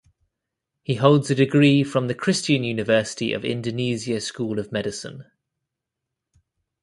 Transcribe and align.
He 0.81 0.95
holds 0.95 1.29
a 1.29 1.35
degree 1.35 1.83
from 1.83 2.07
the 2.07 2.15
Christian 2.15 2.63
University 2.63 3.33
of 3.33 3.45
Indonesia 3.45 4.19
School 4.19 4.57
of 4.57 4.71
Medicine. 4.71 5.25